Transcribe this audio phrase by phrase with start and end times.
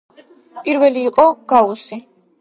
[0.63, 2.05] პირველი იყო გაუსი.